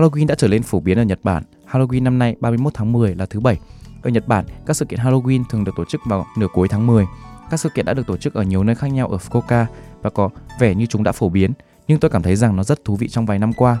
Halloween 0.00 0.26
đã 0.26 0.34
trở 0.34 0.48
nên 0.48 0.62
phổ 0.62 0.80
biến 0.80 0.98
ở 0.98 1.02
Nhật 1.02 1.18
Bản. 1.22 1.42
Halloween 1.70 2.02
năm 2.02 2.18
nay 2.18 2.36
31 2.40 2.74
tháng 2.74 2.92
10 2.92 3.14
là 3.14 3.26
thứ 3.26 3.40
bảy. 3.40 3.58
Ở 4.02 4.10
Nhật 4.10 4.28
Bản, 4.28 4.44
các 4.66 4.76
sự 4.76 4.84
kiện 4.84 5.00
Halloween 5.00 5.44
thường 5.50 5.64
được 5.64 5.72
tổ 5.76 5.84
chức 5.84 6.00
vào 6.06 6.26
nửa 6.38 6.46
cuối 6.52 6.68
tháng 6.68 6.86
10. 6.86 7.06
Các 7.50 7.60
sự 7.60 7.68
kiện 7.68 7.84
đã 7.84 7.94
được 7.94 8.06
tổ 8.06 8.16
chức 8.16 8.34
ở 8.34 8.42
nhiều 8.42 8.64
nơi 8.64 8.74
khác 8.74 8.86
nhau 8.86 9.08
ở 9.08 9.16
Fukuoka 9.16 9.64
và 10.02 10.10
có 10.10 10.30
vẻ 10.58 10.74
như 10.74 10.86
chúng 10.86 11.02
đã 11.02 11.12
phổ 11.12 11.28
biến, 11.28 11.52
nhưng 11.88 12.00
tôi 12.00 12.10
cảm 12.10 12.22
thấy 12.22 12.36
rằng 12.36 12.56
nó 12.56 12.64
rất 12.64 12.84
thú 12.84 12.96
vị 12.96 13.08
trong 13.08 13.26
vài 13.26 13.38
năm 13.38 13.52
qua. 13.52 13.78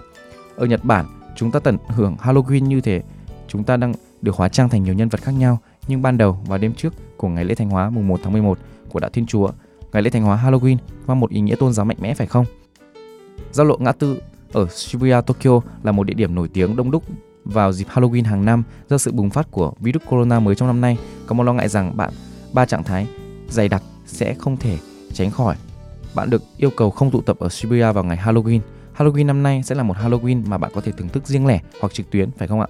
Ở 0.56 0.66
Nhật 0.66 0.84
Bản, 0.84 1.06
chúng 1.36 1.50
ta 1.50 1.60
tận 1.60 1.76
hưởng 1.88 2.16
Halloween 2.16 2.64
như 2.64 2.80
thế, 2.80 3.02
chúng 3.48 3.64
ta 3.64 3.76
đang 3.76 3.92
được 4.22 4.36
hóa 4.36 4.48
trang 4.48 4.68
thành 4.68 4.82
nhiều 4.82 4.94
nhân 4.94 5.08
vật 5.08 5.20
khác 5.22 5.32
nhau, 5.32 5.58
nhưng 5.88 6.02
ban 6.02 6.18
đầu 6.18 6.32
vào 6.46 6.58
đêm 6.58 6.74
trước 6.74 6.94
của 7.16 7.28
ngày 7.28 7.44
lễ 7.44 7.54
Thánh 7.54 7.70
hóa 7.70 7.90
mùng 7.90 8.08
1 8.08 8.20
tháng 8.22 8.32
11 8.32 8.58
của 8.88 9.00
Đạo 9.00 9.10
Thiên 9.12 9.26
Chúa, 9.26 9.50
ngày 9.92 10.02
lễ 10.02 10.10
Thánh 10.10 10.22
hóa 10.22 10.42
Halloween 10.44 10.76
mang 11.06 11.20
một 11.20 11.30
ý 11.30 11.40
nghĩa 11.40 11.54
tôn 11.54 11.72
giáo 11.72 11.86
mạnh 11.86 11.98
mẽ 12.00 12.14
phải 12.14 12.26
không? 12.26 12.44
Giao 13.52 13.66
lộ 13.66 13.76
ngã 13.78 13.92
tư 13.92 14.20
ở 14.52 14.66
Shibuya, 14.66 15.20
Tokyo 15.20 15.60
là 15.82 15.92
một 15.92 16.04
địa 16.04 16.14
điểm 16.14 16.34
nổi 16.34 16.48
tiếng 16.48 16.76
đông 16.76 16.90
đúc 16.90 17.04
vào 17.44 17.72
dịp 17.72 17.86
Halloween 17.88 18.24
hàng 18.24 18.44
năm 18.44 18.62
do 18.88 18.98
sự 18.98 19.12
bùng 19.12 19.30
phát 19.30 19.50
của 19.50 19.72
virus 19.80 20.02
corona 20.08 20.40
mới 20.40 20.54
trong 20.54 20.68
năm 20.68 20.80
nay. 20.80 20.98
Có 21.26 21.34
một 21.34 21.42
lo 21.42 21.52
ngại 21.52 21.68
rằng 21.68 21.96
bạn 21.96 22.10
ba 22.52 22.64
trạng 22.66 22.84
thái 22.84 23.06
dày 23.48 23.68
đặc 23.68 23.82
sẽ 24.06 24.34
không 24.34 24.56
thể 24.56 24.78
tránh 25.12 25.30
khỏi. 25.30 25.56
Bạn 26.14 26.30
được 26.30 26.42
yêu 26.56 26.70
cầu 26.76 26.90
không 26.90 27.10
tụ 27.10 27.20
tập 27.20 27.36
ở 27.38 27.48
Shibuya 27.48 27.92
vào 27.92 28.04
ngày 28.04 28.18
Halloween. 28.24 28.60
Halloween 28.96 29.26
năm 29.26 29.42
nay 29.42 29.62
sẽ 29.62 29.74
là 29.74 29.82
một 29.82 29.96
Halloween 29.96 30.46
mà 30.46 30.58
bạn 30.58 30.70
có 30.74 30.80
thể 30.80 30.92
thưởng 30.92 31.08
thức 31.08 31.26
riêng 31.26 31.46
lẻ 31.46 31.60
hoặc 31.80 31.92
trực 31.92 32.10
tuyến, 32.10 32.30
phải 32.38 32.48
không 32.48 32.60
ạ? 32.60 32.66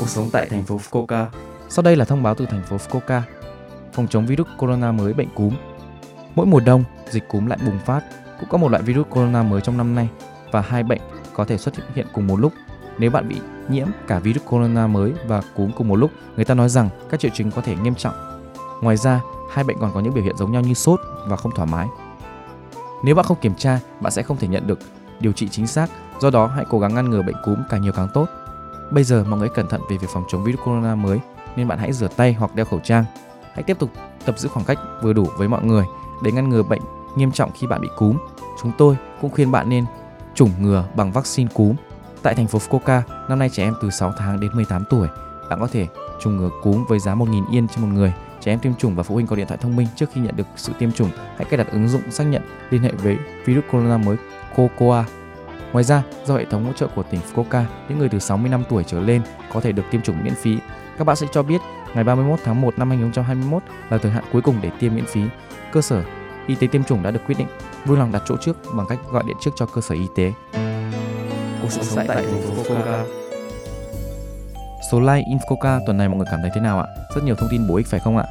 Cuộc 0.00 0.08
sống 0.08 0.28
tại 0.32 0.48
thành 0.50 0.62
phố 0.62 0.80
Fukuoka. 0.90 1.26
Sau 1.68 1.82
đây 1.82 1.96
là 1.96 2.04
thông 2.04 2.22
báo 2.22 2.34
từ 2.34 2.46
thành 2.46 2.62
phố 2.62 2.76
Fukuoka. 2.76 3.20
Phòng 3.92 4.06
chống 4.08 4.26
virus 4.26 4.46
corona 4.58 4.92
mới 4.92 5.12
bệnh 5.12 5.28
cúm. 5.34 5.54
Mỗi 6.34 6.46
mùa 6.46 6.60
đông, 6.60 6.84
dịch 7.10 7.28
cúm 7.28 7.46
lại 7.46 7.58
bùng 7.66 7.78
phát. 7.78 8.00
Cũng 8.40 8.48
có 8.48 8.58
một 8.58 8.70
loại 8.70 8.82
virus 8.82 9.06
corona 9.10 9.42
mới 9.42 9.60
trong 9.60 9.76
năm 9.76 9.94
nay 9.94 10.08
và 10.50 10.60
hai 10.60 10.82
bệnh 10.82 11.00
có 11.34 11.44
thể 11.44 11.58
xuất 11.58 11.74
hiện 11.94 12.06
cùng 12.12 12.26
một 12.26 12.40
lúc. 12.40 12.52
Nếu 12.98 13.10
bạn 13.10 13.28
bị 13.28 13.40
nhiễm 13.68 13.88
cả 14.06 14.18
virus 14.18 14.44
corona 14.44 14.86
mới 14.86 15.12
và 15.26 15.42
cúm 15.56 15.70
cùng 15.76 15.88
một 15.88 15.96
lúc, 15.96 16.10
người 16.36 16.44
ta 16.44 16.54
nói 16.54 16.68
rằng 16.68 16.88
các 17.10 17.20
triệu 17.20 17.30
chứng 17.34 17.50
có 17.50 17.62
thể 17.62 17.76
nghiêm 17.76 17.94
trọng. 17.94 18.14
Ngoài 18.82 18.96
ra, 18.96 19.20
hai 19.50 19.64
bệnh 19.64 19.78
còn 19.80 19.92
có 19.94 20.00
những 20.00 20.14
biểu 20.14 20.24
hiện 20.24 20.36
giống 20.36 20.52
nhau 20.52 20.62
như 20.62 20.74
sốt 20.74 21.00
và 21.26 21.36
không 21.36 21.52
thoải 21.56 21.68
mái. 21.72 21.88
Nếu 23.04 23.14
bạn 23.14 23.26
không 23.26 23.38
kiểm 23.40 23.54
tra, 23.54 23.80
bạn 24.00 24.12
sẽ 24.12 24.22
không 24.22 24.36
thể 24.36 24.48
nhận 24.48 24.66
được 24.66 24.78
điều 25.20 25.32
trị 25.32 25.48
chính 25.48 25.66
xác, 25.66 25.90
do 26.20 26.30
đó 26.30 26.46
hãy 26.46 26.64
cố 26.70 26.78
gắng 26.78 26.94
ngăn 26.94 27.10
ngừa 27.10 27.22
bệnh 27.22 27.36
cúm 27.44 27.56
càng 27.70 27.82
nhiều 27.82 27.92
càng 27.92 28.08
tốt. 28.14 28.26
Bây 28.90 29.04
giờ 29.04 29.24
mọi 29.28 29.38
người 29.38 29.48
cẩn 29.48 29.68
thận 29.68 29.80
về 29.90 29.96
việc 29.96 30.08
phòng 30.12 30.24
chống 30.28 30.44
virus 30.44 30.60
corona 30.64 30.94
mới 30.94 31.20
nên 31.56 31.68
bạn 31.68 31.78
hãy 31.78 31.92
rửa 31.92 32.08
tay 32.16 32.32
hoặc 32.32 32.54
đeo 32.54 32.66
khẩu 32.66 32.80
trang. 32.84 33.04
Hãy 33.54 33.62
tiếp 33.62 33.78
tục 33.78 33.90
tập 34.24 34.38
giữ 34.38 34.48
khoảng 34.48 34.66
cách 34.66 34.78
vừa 35.02 35.12
đủ 35.12 35.26
với 35.36 35.48
mọi 35.48 35.64
người 35.64 35.84
để 36.22 36.32
ngăn 36.32 36.48
ngừa 36.48 36.62
bệnh 36.62 36.82
nghiêm 37.16 37.32
trọng 37.32 37.50
khi 37.52 37.66
bạn 37.66 37.80
bị 37.80 37.88
cúm. 37.96 38.18
Chúng 38.62 38.72
tôi 38.78 38.96
cũng 39.20 39.30
khuyên 39.30 39.50
bạn 39.50 39.68
nên 39.68 39.84
chủng 40.34 40.50
ngừa 40.60 40.84
bằng 40.96 41.12
vaccine 41.12 41.50
cúm. 41.54 41.76
Tại 42.22 42.34
thành 42.34 42.46
phố 42.46 42.58
Fukuoka, 42.58 43.00
năm 43.28 43.38
nay 43.38 43.48
trẻ 43.48 43.62
em 43.62 43.74
từ 43.82 43.90
6 43.90 44.12
tháng 44.18 44.40
đến 44.40 44.50
18 44.54 44.84
tuổi, 44.90 45.08
bạn 45.50 45.60
có 45.60 45.66
thể 45.66 45.86
chủng 46.20 46.36
ngừa 46.36 46.50
cúm 46.62 46.84
với 46.88 46.98
giá 46.98 47.14
1.000 47.14 47.44
yên 47.50 47.68
cho 47.68 47.82
một 47.82 47.88
người. 47.92 48.12
Trẻ 48.40 48.52
em 48.52 48.58
tiêm 48.58 48.74
chủng 48.74 48.94
và 48.94 49.02
phụ 49.02 49.14
huynh 49.14 49.26
có 49.26 49.36
điện 49.36 49.46
thoại 49.46 49.58
thông 49.62 49.76
minh 49.76 49.88
trước 49.96 50.06
khi 50.12 50.20
nhận 50.20 50.36
được 50.36 50.46
sự 50.56 50.72
tiêm 50.78 50.92
chủng, 50.92 51.10
hãy 51.36 51.44
cài 51.44 51.58
đặt 51.58 51.72
ứng 51.72 51.88
dụng 51.88 52.10
xác 52.10 52.24
nhận 52.24 52.42
liên 52.70 52.82
hệ 52.82 52.92
với 52.92 53.16
virus 53.44 53.64
corona 53.72 53.96
mới 53.98 54.16
Cocoa. 54.56 55.04
Ngoài 55.72 55.84
ra, 55.84 56.02
do 56.24 56.36
hệ 56.36 56.44
thống 56.44 56.64
hỗ 56.64 56.72
trợ 56.72 56.86
của 56.94 57.02
tỉnh 57.02 57.20
Fukuoka, 57.34 57.64
những 57.88 57.98
người 57.98 58.08
từ 58.08 58.18
65 58.18 58.64
tuổi 58.68 58.84
trở 58.84 59.00
lên 59.00 59.22
có 59.52 59.60
thể 59.60 59.72
được 59.72 59.82
tiêm 59.90 60.02
chủng 60.02 60.24
miễn 60.24 60.34
phí. 60.34 60.58
Các 60.98 61.04
bác 61.04 61.18
sĩ 61.18 61.26
cho 61.32 61.42
biết 61.42 61.60
ngày 61.94 62.04
31 62.04 62.40
tháng 62.44 62.60
1 62.60 62.78
năm 62.78 62.88
2021 62.88 63.62
là 63.90 63.98
thời 63.98 64.12
hạn 64.12 64.24
cuối 64.32 64.42
cùng 64.42 64.56
để 64.62 64.70
tiêm 64.80 64.94
miễn 64.94 65.06
phí. 65.06 65.20
Cơ 65.72 65.82
sở 65.82 66.02
y 66.46 66.54
tế 66.54 66.66
tiêm 66.66 66.84
chủng 66.84 67.02
đã 67.02 67.10
được 67.10 67.20
quyết 67.26 67.38
định 67.38 67.48
vui 67.84 67.98
lòng 67.98 68.12
đặt 68.12 68.22
chỗ 68.28 68.36
trước 68.40 68.56
bằng 68.76 68.86
cách 68.88 68.98
gọi 69.10 69.22
điện 69.26 69.36
trước 69.40 69.50
cho 69.56 69.66
cơ 69.66 69.80
sở 69.80 69.94
y 69.94 70.06
tế. 70.16 70.32
Cuộc 71.62 71.70
sống 71.70 72.06
tại 72.08 72.16
thành 72.16 72.42
phố 72.42 72.62
Fukuoka. 72.62 73.04
Số 74.90 75.00
like 75.00 75.24
Infoca 75.30 75.80
tuần 75.86 75.98
này 75.98 76.08
mọi 76.08 76.16
người 76.16 76.26
cảm 76.30 76.40
thấy 76.42 76.50
thế 76.54 76.60
nào 76.60 76.80
ạ? 76.80 76.86
Rất 77.14 77.24
nhiều 77.24 77.34
thông 77.34 77.48
tin 77.50 77.68
bổ 77.68 77.76
ích 77.76 77.86
phải 77.86 78.00
không 78.00 78.16
ạ? 78.16 78.24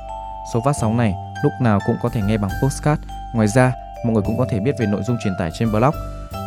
Số 0.53 0.61
phát 0.65 0.73
sóng 0.81 0.97
này 0.97 1.13
lúc 1.43 1.51
nào 1.61 1.79
cũng 1.87 1.95
có 2.03 2.09
thể 2.09 2.21
nghe 2.21 2.37
bằng 2.37 2.51
postcard. 2.63 3.01
Ngoài 3.33 3.47
ra, 3.47 3.73
mọi 4.05 4.13
người 4.13 4.23
cũng 4.25 4.37
có 4.37 4.45
thể 4.49 4.59
biết 4.59 4.75
về 4.79 4.85
nội 4.85 5.01
dung 5.07 5.17
truyền 5.23 5.33
tải 5.39 5.49
trên 5.59 5.71
blog. 5.71 5.95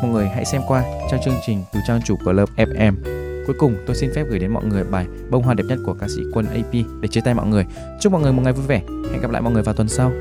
Mọi 0.02 0.10
người 0.10 0.28
hãy 0.28 0.44
xem 0.44 0.62
qua 0.68 0.82
trang 1.10 1.20
chương 1.24 1.34
trình 1.46 1.64
từ 1.72 1.80
trang 1.86 2.00
chủ 2.04 2.16
của 2.24 2.32
Love 2.32 2.64
FM. 2.64 3.23
Cuối 3.46 3.56
cùng, 3.58 3.76
tôi 3.86 3.96
xin 3.96 4.10
phép 4.14 4.24
gửi 4.28 4.38
đến 4.38 4.50
mọi 4.50 4.64
người 4.64 4.84
bài 4.84 5.06
Bông 5.30 5.42
hoa 5.42 5.54
đẹp 5.54 5.64
nhất 5.68 5.78
của 5.84 5.94
ca 5.94 6.08
sĩ 6.08 6.22
Quân 6.32 6.46
AP 6.46 6.72
để 7.00 7.08
chia 7.08 7.20
tay 7.20 7.34
mọi 7.34 7.46
người. 7.46 7.66
Chúc 8.00 8.12
mọi 8.12 8.22
người 8.22 8.32
một 8.32 8.42
ngày 8.44 8.52
vui 8.52 8.66
vẻ. 8.66 8.82
Hẹn 9.12 9.20
gặp 9.20 9.30
lại 9.30 9.42
mọi 9.42 9.52
người 9.52 9.62
vào 9.62 9.74
tuần 9.74 9.88
sau. 9.88 10.12